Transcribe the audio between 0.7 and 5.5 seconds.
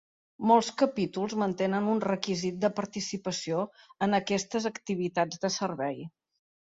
capítols mantenen un requisit de participació en aquestes activitats